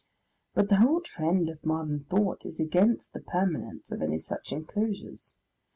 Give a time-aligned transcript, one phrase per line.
[0.55, 5.35] But the whole trend of modern thought is against the permanence of any such enclosures.